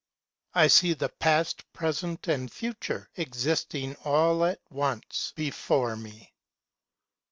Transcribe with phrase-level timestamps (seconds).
[0.55, 6.33] I see the Past, Present, and Future existing all at onceBefore me.